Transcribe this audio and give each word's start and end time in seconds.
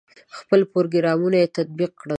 خپل 0.39 0.59
پروګرامونه 0.73 1.37
یې 1.41 1.47
تطبیق 1.57 1.91
کړل. 1.99 2.09